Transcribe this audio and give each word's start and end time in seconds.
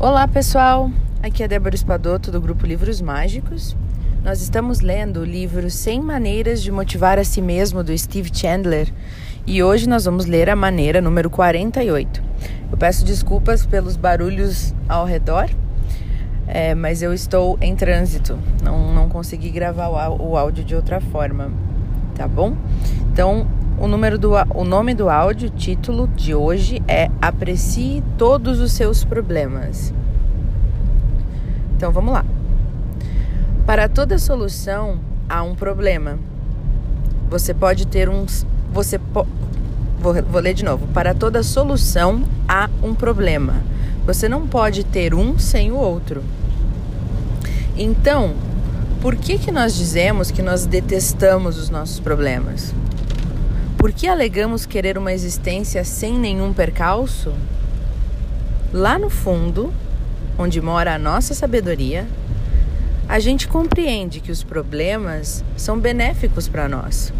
Olá 0.00 0.28
pessoal, 0.28 0.92
aqui 1.20 1.42
é 1.42 1.48
Débora 1.48 1.74
Espadoto 1.74 2.30
do 2.30 2.40
grupo 2.40 2.64
Livros 2.64 3.00
Mágicos. 3.00 3.76
Nós 4.22 4.40
estamos 4.40 4.80
lendo 4.80 5.18
o 5.18 5.24
livro 5.24 5.68
100 5.68 6.00
Maneiras 6.02 6.62
de 6.62 6.70
Motivar 6.70 7.18
a 7.18 7.24
Si 7.24 7.42
Mesmo 7.42 7.82
do 7.82 7.98
Steve 7.98 8.30
Chandler 8.32 8.94
e 9.44 9.60
hoje 9.60 9.88
nós 9.88 10.04
vamos 10.04 10.24
ler 10.24 10.48
a 10.48 10.54
maneira 10.54 11.00
número 11.00 11.28
48. 11.28 12.22
Eu 12.70 12.78
peço 12.78 13.04
desculpas 13.04 13.66
pelos 13.66 13.96
barulhos 13.96 14.72
ao 14.88 15.04
redor, 15.04 15.50
é, 16.46 16.76
mas 16.76 17.02
eu 17.02 17.12
estou 17.12 17.58
em 17.60 17.74
trânsito, 17.74 18.38
não, 18.62 18.94
não 18.94 19.08
consegui 19.08 19.50
gravar 19.50 19.88
o 19.88 20.36
áudio 20.36 20.62
de 20.62 20.76
outra 20.76 21.00
forma, 21.00 21.50
tá 22.14 22.28
bom? 22.28 22.56
Então 23.12 23.48
o, 23.80 23.86
número 23.86 24.18
do, 24.18 24.32
o 24.54 24.64
nome 24.64 24.94
do 24.94 25.08
áudio, 25.08 25.50
título 25.50 26.08
de 26.08 26.34
hoje 26.34 26.82
é 26.88 27.10
Aprecie 27.20 28.02
todos 28.16 28.60
os 28.60 28.72
seus 28.72 29.04
problemas. 29.04 29.92
Então 31.76 31.92
vamos 31.92 32.12
lá. 32.12 32.24
Para 33.64 33.88
toda 33.88 34.18
solução 34.18 34.98
há 35.28 35.42
um 35.42 35.54
problema. 35.54 36.18
Você 37.30 37.54
pode 37.54 37.86
ter 37.86 38.08
um. 38.08 38.26
Você 38.72 38.98
po, 38.98 39.26
vou, 40.00 40.14
vou 40.22 40.40
ler 40.40 40.54
de 40.54 40.64
novo. 40.64 40.86
Para 40.88 41.14
toda 41.14 41.42
solução 41.42 42.24
há 42.48 42.68
um 42.82 42.94
problema. 42.94 43.62
Você 44.06 44.28
não 44.28 44.46
pode 44.46 44.84
ter 44.84 45.14
um 45.14 45.38
sem 45.38 45.70
o 45.70 45.76
outro. 45.76 46.24
Então, 47.76 48.34
por 49.00 49.14
que, 49.14 49.38
que 49.38 49.52
nós 49.52 49.74
dizemos 49.76 50.30
que 50.30 50.42
nós 50.42 50.66
detestamos 50.66 51.56
os 51.58 51.70
nossos 51.70 52.00
problemas? 52.00 52.74
Por 53.78 53.92
que 53.92 54.08
alegamos 54.08 54.66
querer 54.66 54.98
uma 54.98 55.12
existência 55.12 55.84
sem 55.84 56.18
nenhum 56.18 56.52
percalço? 56.52 57.32
Lá 58.72 58.98
no 58.98 59.08
fundo, 59.08 59.72
onde 60.36 60.60
mora 60.60 60.96
a 60.96 60.98
nossa 60.98 61.32
sabedoria, 61.32 62.04
a 63.08 63.20
gente 63.20 63.46
compreende 63.46 64.18
que 64.18 64.32
os 64.32 64.42
problemas 64.42 65.44
são 65.56 65.78
benéficos 65.78 66.48
para 66.48 66.68
nós. 66.68 67.12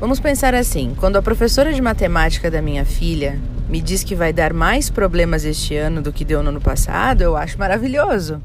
Vamos 0.00 0.18
pensar 0.18 0.54
assim: 0.54 0.94
quando 0.98 1.16
a 1.16 1.22
professora 1.22 1.70
de 1.70 1.82
matemática 1.82 2.50
da 2.50 2.62
minha 2.62 2.86
filha 2.86 3.38
me 3.68 3.78
diz 3.78 4.02
que 4.02 4.14
vai 4.14 4.32
dar 4.32 4.54
mais 4.54 4.88
problemas 4.88 5.44
este 5.44 5.76
ano 5.76 6.00
do 6.00 6.14
que 6.14 6.24
deu 6.24 6.42
no 6.42 6.48
ano 6.48 6.62
passado, 6.62 7.20
eu 7.20 7.36
acho 7.36 7.58
maravilhoso. 7.58 8.40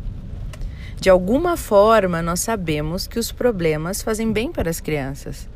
De 1.00 1.10
alguma 1.10 1.56
forma, 1.56 2.22
nós 2.22 2.42
sabemos 2.42 3.08
que 3.08 3.18
os 3.18 3.32
problemas 3.32 4.02
fazem 4.02 4.34
bem 4.34 4.52
para 4.52 4.70
as 4.70 4.82
crianças. 4.82 5.48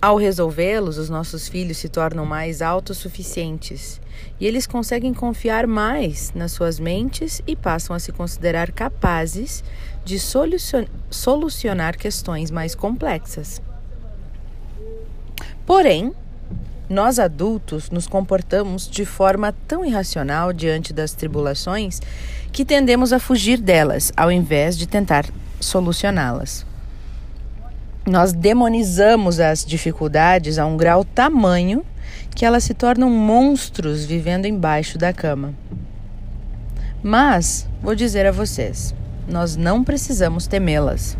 Ao 0.00 0.16
resolvê-los, 0.16 0.96
os 0.96 1.10
nossos 1.10 1.48
filhos 1.48 1.78
se 1.78 1.88
tornam 1.88 2.24
mais 2.24 2.62
autossuficientes 2.62 4.00
e 4.38 4.46
eles 4.46 4.64
conseguem 4.64 5.12
confiar 5.12 5.66
mais 5.66 6.32
nas 6.36 6.52
suas 6.52 6.78
mentes 6.78 7.42
e 7.48 7.56
passam 7.56 7.96
a 7.96 7.98
se 7.98 8.12
considerar 8.12 8.70
capazes 8.70 9.64
de 10.04 10.16
solucionar 11.10 11.96
questões 11.96 12.48
mais 12.48 12.76
complexas. 12.76 13.60
Porém, 15.66 16.14
nós 16.88 17.18
adultos 17.18 17.90
nos 17.90 18.06
comportamos 18.06 18.88
de 18.88 19.04
forma 19.04 19.52
tão 19.66 19.84
irracional 19.84 20.52
diante 20.52 20.92
das 20.92 21.12
tribulações 21.12 22.00
que 22.52 22.64
tendemos 22.64 23.12
a 23.12 23.18
fugir 23.18 23.58
delas 23.58 24.12
ao 24.16 24.30
invés 24.30 24.78
de 24.78 24.86
tentar 24.86 25.26
solucioná-las. 25.60 26.67
Nós 28.08 28.32
demonizamos 28.32 29.38
as 29.38 29.62
dificuldades 29.62 30.58
a 30.58 30.64
um 30.64 30.78
grau 30.78 31.04
tamanho 31.04 31.84
que 32.34 32.46
elas 32.46 32.64
se 32.64 32.72
tornam 32.72 33.10
monstros 33.10 34.06
vivendo 34.06 34.46
embaixo 34.46 34.96
da 34.96 35.12
cama. 35.12 35.52
Mas, 37.02 37.68
vou 37.82 37.94
dizer 37.94 38.24
a 38.24 38.32
vocês, 38.32 38.94
nós 39.28 39.56
não 39.56 39.84
precisamos 39.84 40.46
temê-las. 40.46 41.18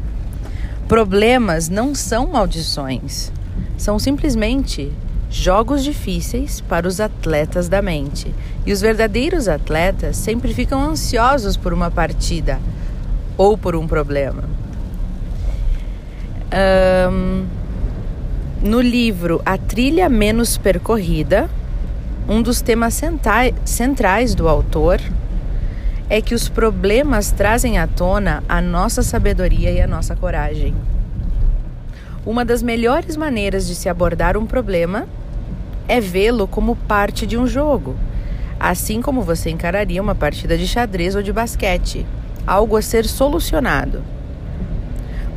Problemas 0.88 1.68
não 1.68 1.94
são 1.94 2.28
maldições, 2.28 3.30
são 3.76 3.98
simplesmente 3.98 4.90
jogos 5.30 5.84
difíceis 5.84 6.62
para 6.62 6.88
os 6.88 7.00
atletas 7.00 7.68
da 7.68 7.82
mente. 7.82 8.34
E 8.64 8.72
os 8.72 8.80
verdadeiros 8.80 9.46
atletas 9.46 10.16
sempre 10.16 10.54
ficam 10.54 10.82
ansiosos 10.82 11.54
por 11.54 11.74
uma 11.74 11.90
partida 11.90 12.58
ou 13.36 13.58
por 13.58 13.76
um 13.76 13.86
problema. 13.86 14.57
Um, 16.50 17.46
no 18.62 18.80
livro 18.80 19.42
A 19.44 19.58
Trilha 19.58 20.08
Menos 20.08 20.56
Percorrida, 20.56 21.48
um 22.26 22.40
dos 22.40 22.62
temas 22.62 22.98
centrais 23.66 24.34
do 24.34 24.48
autor 24.48 24.98
é 26.08 26.22
que 26.22 26.34
os 26.34 26.48
problemas 26.48 27.30
trazem 27.30 27.78
à 27.78 27.86
tona 27.86 28.42
a 28.48 28.62
nossa 28.62 29.02
sabedoria 29.02 29.70
e 29.70 29.80
a 29.80 29.86
nossa 29.86 30.16
coragem. 30.16 30.74
Uma 32.24 32.46
das 32.46 32.62
melhores 32.62 33.14
maneiras 33.14 33.66
de 33.66 33.74
se 33.74 33.88
abordar 33.88 34.34
um 34.36 34.46
problema 34.46 35.06
é 35.86 36.00
vê-lo 36.00 36.48
como 36.48 36.76
parte 36.76 37.26
de 37.26 37.36
um 37.36 37.46
jogo, 37.46 37.94
assim 38.58 39.02
como 39.02 39.20
você 39.20 39.50
encararia 39.50 40.00
uma 40.00 40.14
partida 40.14 40.56
de 40.56 40.66
xadrez 40.66 41.14
ou 41.14 41.22
de 41.22 41.32
basquete, 41.32 42.06
algo 42.46 42.74
a 42.74 42.82
ser 42.82 43.04
solucionado. 43.04 44.02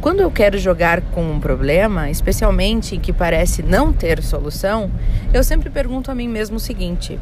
Quando 0.01 0.21
eu 0.21 0.31
quero 0.31 0.57
jogar 0.57 0.99
com 0.99 1.31
um 1.31 1.39
problema, 1.39 2.09
especialmente 2.09 2.97
que 2.97 3.13
parece 3.13 3.61
não 3.61 3.93
ter 3.93 4.23
solução, 4.23 4.89
eu 5.31 5.43
sempre 5.43 5.69
pergunto 5.69 6.09
a 6.09 6.15
mim 6.15 6.27
mesmo 6.27 6.57
o 6.57 6.59
seguinte: 6.59 7.19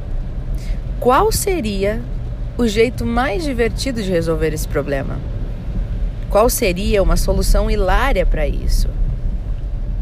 qual 0.98 1.30
seria 1.30 2.02
o 2.58 2.66
jeito 2.66 3.06
mais 3.06 3.44
divertido 3.44 4.02
de 4.02 4.10
resolver 4.10 4.54
esse 4.54 4.66
problema? 4.66 5.20
Qual 6.30 6.50
seria 6.50 7.04
uma 7.04 7.18
solução 7.18 7.70
hilária 7.70 8.26
para 8.26 8.48
isso? 8.48 8.88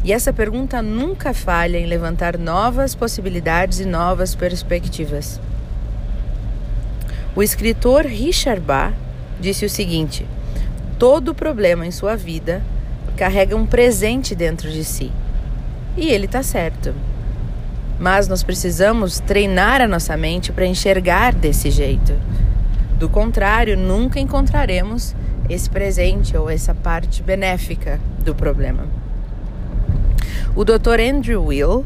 E 0.04 0.12
essa 0.12 0.32
pergunta 0.32 0.80
nunca 0.80 1.34
falha 1.34 1.78
em 1.78 1.86
levantar 1.86 2.38
novas 2.38 2.94
possibilidades 2.94 3.80
e 3.80 3.86
novas 3.86 4.36
perspectivas. 4.36 5.40
O 7.34 7.42
escritor 7.42 8.06
Richard 8.06 8.60
Bach 8.60 8.94
disse 9.40 9.64
o 9.64 9.70
seguinte: 9.70 10.24
todo 10.98 11.34
problema 11.34 11.86
em 11.86 11.90
sua 11.90 12.16
vida 12.16 12.62
carrega 13.16 13.56
um 13.56 13.66
presente 13.66 14.34
dentro 14.34 14.70
de 14.70 14.84
si. 14.84 15.12
E 15.96 16.08
ele 16.08 16.26
está 16.26 16.42
certo. 16.42 16.94
Mas 17.98 18.28
nós 18.28 18.42
precisamos 18.42 19.18
treinar 19.18 19.80
a 19.80 19.88
nossa 19.88 20.16
mente 20.16 20.52
para 20.52 20.66
enxergar 20.66 21.34
desse 21.34 21.70
jeito. 21.70 22.12
Do 22.98 23.08
contrário, 23.08 23.76
nunca 23.76 24.20
encontraremos 24.20 25.14
esse 25.48 25.68
presente 25.70 26.36
ou 26.36 26.50
essa 26.50 26.74
parte 26.74 27.22
benéfica 27.22 28.00
do 28.24 28.34
problema. 28.34 28.86
O 30.54 30.64
Dr. 30.64 31.00
Andrew 31.00 31.44
Will, 31.44 31.84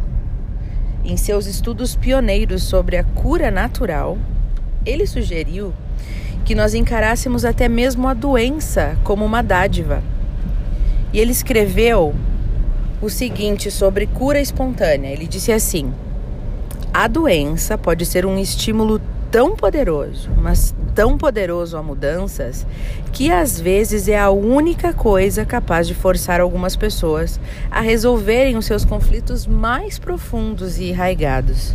em 1.05 1.17
seus 1.17 1.47
estudos 1.47 1.95
pioneiros 1.95 2.63
sobre 2.63 2.97
a 2.97 3.05
cura 3.05 3.51
natural, 3.51 4.17
ele 4.85 5.07
sugeriu 5.07 5.73
que 6.45 6.55
nós 6.55 6.75
encarássemos 6.75 7.45
até 7.45 7.69
mesmo 7.69 8.09
a 8.09 8.15
doença 8.15 8.97
como 9.05 9.25
uma 9.25 9.43
dádiva. 9.43 10.03
E 11.13 11.21
ele 11.21 11.33
escreveu 11.33 12.15
o 13.01 13.11
seguinte 13.11 13.71
sobre 13.71 14.07
cura 14.07 14.41
espontânea. 14.41 15.11
Ele 15.11 15.27
disse 15.27 15.53
assim: 15.53 15.93
A 16.93 17.07
doença 17.07 17.77
pode 17.77 18.07
ser 18.07 18.25
um 18.25 18.39
estímulo 18.39 19.01
tão 19.31 19.57
poderoso, 19.57 20.31
mas 20.37 20.75
tão 20.95 21.17
poderoso 21.17 21.77
a 21.77 21.83
mudanças, 21.83 22.67
que 23.13 23.31
às 23.31 23.59
vezes 23.59 24.07
é 24.07 24.19
a 24.19 24.31
única 24.31 24.93
coisa 24.93 25.45
capaz 25.45 25.89
de 25.89 25.95
forçar 25.95 26.39
algumas 26.39 26.77
pessoas 26.77 27.41
a 27.71 27.81
resolverem 27.81 28.57
os 28.57 28.67
seus 28.67 28.85
conflitos 28.85 29.47
mais 29.47 29.99
profundos 29.99 30.79
e 30.79 30.93
arraigados. 30.93 31.75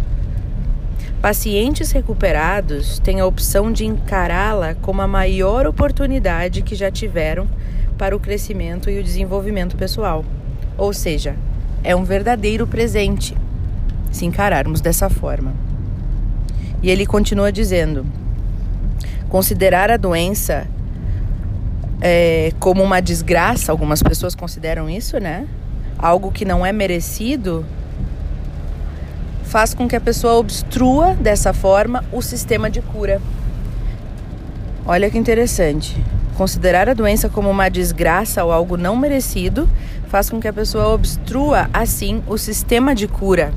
Pacientes 1.21 1.91
recuperados 1.91 2.99
têm 2.99 3.19
a 3.19 3.25
opção 3.25 3.71
de 3.71 3.85
encará-la 3.85 4.75
como 4.75 5.01
a 5.01 5.07
maior 5.07 5.65
oportunidade 5.65 6.61
que 6.61 6.75
já 6.75 6.91
tiveram 6.91 7.47
para 7.97 8.15
o 8.15 8.19
crescimento 8.19 8.87
e 8.89 8.99
o 8.99 9.03
desenvolvimento 9.03 9.75
pessoal. 9.75 10.23
Ou 10.77 10.93
seja, 10.93 11.35
é 11.83 11.95
um 11.95 12.03
verdadeiro 12.03 12.67
presente 12.67 13.35
se 14.11 14.25
encararmos 14.25 14.79
dessa 14.79 15.09
forma. 15.09 15.53
E 16.83 16.89
ele 16.89 17.05
continua 17.05 17.51
dizendo: 17.51 18.05
considerar 19.27 19.89
a 19.89 19.97
doença 19.97 20.67
é, 21.99 22.51
como 22.59 22.83
uma 22.83 23.01
desgraça, 23.01 23.71
algumas 23.71 24.03
pessoas 24.03 24.35
consideram 24.35 24.87
isso, 24.87 25.17
né? 25.17 25.47
Algo 25.97 26.31
que 26.31 26.45
não 26.45 26.63
é 26.63 26.71
merecido, 26.71 27.65
faz 29.47 29.73
com 29.73 29.87
que 29.87 29.95
a 29.95 30.01
pessoa 30.01 30.33
obstrua 30.35 31.13
dessa 31.15 31.53
forma 31.53 32.03
o 32.11 32.21
sistema 32.21 32.69
de 32.69 32.81
cura. 32.81 33.21
Olha 34.85 35.09
que 35.09 35.17
interessante. 35.17 35.95
Considerar 36.35 36.87
a 36.89 36.93
doença 36.93 37.29
como 37.29 37.49
uma 37.49 37.69
desgraça 37.69 38.43
ou 38.43 38.51
algo 38.51 38.77
não 38.77 38.95
merecido 38.95 39.67
faz 40.09 40.29
com 40.29 40.39
que 40.39 40.47
a 40.47 40.53
pessoa 40.53 40.89
obstrua 40.89 41.69
assim 41.73 42.21
o 42.27 42.37
sistema 42.37 42.93
de 42.93 43.07
cura 43.07 43.53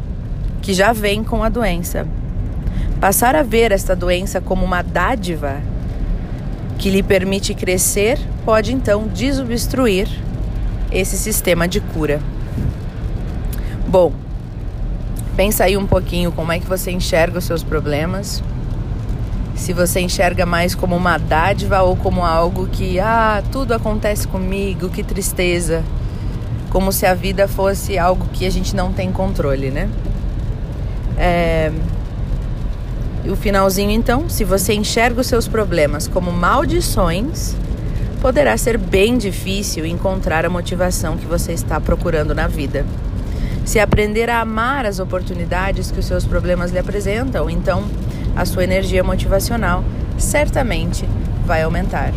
que 0.63 0.73
já 0.73 0.93
vem 0.93 1.25
com 1.25 1.43
a 1.43 1.49
doença. 1.49 2.07
Passar 3.01 3.35
a 3.35 3.43
ver 3.43 3.73
esta 3.73 3.97
doença 3.97 4.41
como 4.41 4.65
uma 4.65 4.83
dádiva 4.83 5.61
que 6.79 6.89
lhe 6.89 7.03
permite 7.03 7.53
crescer 7.53 8.19
pode 8.45 8.73
então 8.73 9.09
desobstruir 9.09 10.09
esse 10.93 11.17
sistema 11.17 11.67
de 11.67 11.81
cura. 11.81 12.21
Bom, 13.89 14.13
pensa 15.41 15.65
aí 15.65 15.75
um 15.75 15.87
pouquinho 15.87 16.31
como 16.31 16.53
é 16.53 16.59
que 16.59 16.67
você 16.67 16.91
enxerga 16.91 17.39
os 17.39 17.45
seus 17.45 17.63
problemas. 17.63 18.43
Se 19.57 19.73
você 19.73 19.99
enxerga 19.99 20.45
mais 20.45 20.75
como 20.75 20.95
uma 20.95 21.17
dádiva 21.17 21.81
ou 21.81 21.97
como 21.97 22.23
algo 22.23 22.67
que, 22.67 23.01
ah, 23.01 23.43
tudo 23.51 23.73
acontece 23.73 24.29
comigo, 24.29 24.91
que 24.91 25.03
tristeza. 25.03 25.83
Como 26.69 26.93
se 26.93 27.07
a 27.07 27.15
vida 27.15 27.49
fosse 27.49 27.97
algo 27.97 28.27
que 28.35 28.45
a 28.45 28.51
gente 28.51 28.77
não 28.77 28.93
tem 28.93 29.11
controle, 29.11 29.71
né? 29.71 29.89
É... 31.17 31.73
O 33.27 33.35
finalzinho, 33.35 33.93
então, 33.93 34.29
se 34.29 34.45
você 34.45 34.75
enxerga 34.75 35.23
os 35.23 35.27
seus 35.27 35.49
problemas 35.49 36.07
como 36.07 36.31
maldições, 36.31 37.57
poderá 38.21 38.59
ser 38.59 38.77
bem 38.77 39.17
difícil 39.17 39.87
encontrar 39.87 40.45
a 40.45 40.51
motivação 40.51 41.17
que 41.17 41.25
você 41.25 41.53
está 41.55 41.81
procurando 41.81 42.35
na 42.35 42.47
vida. 42.47 42.85
Se 43.71 43.79
aprender 43.79 44.29
a 44.29 44.41
amar 44.41 44.85
as 44.85 44.99
oportunidades 44.99 45.93
que 45.93 46.01
os 46.01 46.05
seus 46.05 46.25
problemas 46.25 46.73
lhe 46.73 46.79
apresentam, 46.81 47.49
então 47.49 47.85
a 48.35 48.45
sua 48.45 48.65
energia 48.65 49.05
motivacional 49.05 49.85
certamente 50.19 51.09
vai 51.47 51.63
aumentar. 51.63 52.13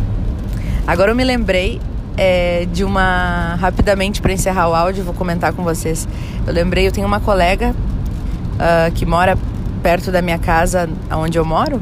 Agora 0.84 1.12
eu 1.12 1.14
me 1.14 1.22
lembrei 1.22 1.80
é, 2.16 2.66
de 2.72 2.82
uma. 2.82 3.54
Rapidamente 3.54 4.20
para 4.20 4.32
encerrar 4.32 4.68
o 4.68 4.74
áudio, 4.74 5.04
vou 5.04 5.14
comentar 5.14 5.52
com 5.52 5.62
vocês. 5.62 6.08
Eu 6.44 6.52
lembrei, 6.52 6.88
eu 6.88 6.90
tenho 6.90 7.06
uma 7.06 7.20
colega 7.20 7.70
uh, 7.70 8.92
que 8.92 9.06
mora 9.06 9.38
perto 9.80 10.10
da 10.10 10.20
minha 10.20 10.40
casa, 10.40 10.90
onde 11.12 11.38
eu 11.38 11.44
moro, 11.44 11.80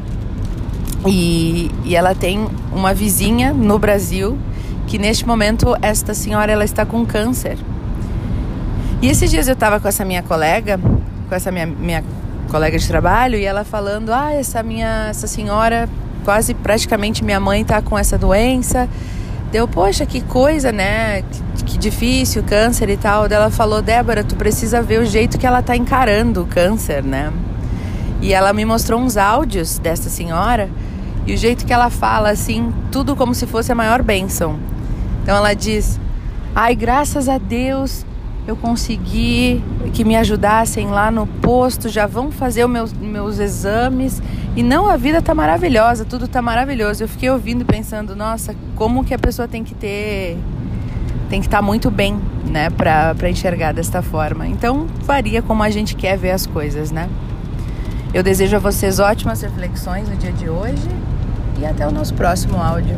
e, 1.03 1.71
e 1.83 1.95
ela 1.95 2.13
tem 2.13 2.47
uma 2.71 2.93
vizinha 2.93 3.51
no 3.51 3.79
Brasil 3.79 4.37
que 4.85 4.99
neste 4.99 5.25
momento 5.25 5.75
esta 5.81 6.13
senhora 6.13 6.51
ela 6.51 6.63
está 6.63 6.85
com 6.85 7.03
câncer. 7.03 7.57
E 9.03 9.09
esses 9.09 9.29
dias 9.29 9.49
eu 9.49 9.53
estava 9.53 9.81
com 9.81 9.87
essa 9.89 10.05
minha 10.05 10.23
colega, 10.23 10.79
com 11.27 11.35
essa 11.35 11.51
minha, 11.51 11.65
minha 11.65 12.01
colega 12.49 12.79
de 12.79 12.87
trabalho, 12.87 13.35
e 13.37 13.43
ela 13.43 13.65
falando: 13.65 14.13
"Ah, 14.13 14.31
essa 14.31 14.63
minha 14.63 15.07
essa 15.09 15.27
senhora, 15.27 15.89
quase 16.23 16.53
praticamente 16.53 17.21
minha 17.21 17.37
mãe 17.37 17.63
está 17.63 17.81
com 17.81 17.99
essa 17.99 18.17
doença". 18.17 18.87
Deu, 19.51 19.67
poxa, 19.67 20.05
que 20.05 20.21
coisa, 20.21 20.71
né? 20.71 21.21
Que, 21.57 21.63
que 21.65 21.77
difícil, 21.77 22.43
câncer 22.43 22.89
e 22.89 22.95
tal. 22.95 23.27
Daí 23.27 23.37
ela 23.37 23.51
falou: 23.51 23.81
"Débora, 23.81 24.23
tu 24.23 24.37
precisa 24.37 24.81
ver 24.81 25.01
o 25.01 25.05
jeito 25.05 25.37
que 25.37 25.45
ela 25.45 25.59
está 25.59 25.75
encarando 25.75 26.43
o 26.43 26.45
câncer, 26.45 27.03
né?" 27.03 27.29
E 28.21 28.33
ela 28.33 28.53
me 28.53 28.63
mostrou 28.63 29.01
uns 29.01 29.17
áudios 29.17 29.79
dessa 29.79 30.09
senhora 30.09 30.69
e 31.27 31.33
o 31.33 31.37
jeito 31.37 31.65
que 31.65 31.73
ela 31.73 31.89
fala, 31.89 32.29
assim, 32.29 32.73
tudo 32.89 33.17
como 33.17 33.35
se 33.35 33.45
fosse 33.45 33.69
a 33.69 33.75
maior 33.75 34.01
bênção. 34.01 34.57
Então 35.21 35.35
ela 35.35 35.53
diz: 35.53 35.99
Ai, 36.55 36.73
graças 36.73 37.27
a 37.27 37.37
Deus 37.37 38.05
eu 38.47 38.55
consegui 38.55 39.63
que 39.93 40.03
me 40.03 40.15
ajudassem 40.15 40.87
lá 40.87 41.09
no 41.09 41.25
posto, 41.25 41.87
já 41.87 42.05
vão 42.05 42.31
fazer 42.31 42.65
os 42.65 42.71
meus, 42.71 42.93
meus 42.93 43.39
exames. 43.39 44.21
E 44.55 44.61
não, 44.61 44.87
a 44.87 44.97
vida 44.97 45.21
tá 45.21 45.33
maravilhosa, 45.33 46.03
tudo 46.03 46.27
tá 46.27 46.41
maravilhoso. 46.41 47.03
Eu 47.03 47.07
fiquei 47.07 47.29
ouvindo 47.29 47.63
pensando, 47.63 48.15
nossa, 48.15 48.55
como 48.75 49.03
que 49.03 49.13
a 49.13 49.19
pessoa 49.19 49.47
tem 49.47 49.63
que 49.63 49.73
ter. 49.73 50.37
Tem 51.29 51.39
que 51.39 51.47
estar 51.47 51.59
tá 51.59 51.63
muito 51.63 51.89
bem, 51.89 52.19
né, 52.45 52.69
pra 52.69 53.29
enxergar 53.29 53.73
desta 53.73 54.01
forma. 54.01 54.45
Então, 54.45 54.87
varia 55.03 55.41
como 55.41 55.63
a 55.63 55.69
gente 55.69 55.95
quer 55.95 56.17
ver 56.17 56.31
as 56.31 56.45
coisas, 56.45 56.91
né? 56.91 57.09
Eu 58.13 58.21
desejo 58.21 58.55
a 58.55 58.59
vocês 58.59 58.99
ótimas 58.99 59.41
reflexões 59.41 60.07
no 60.07 60.15
dia 60.15 60.31
de 60.31 60.47
hoje 60.47 60.87
e 61.59 61.65
até 61.65 61.87
o 61.87 61.91
nosso 61.91 62.13
próximo 62.13 62.61
áudio. 62.61 62.95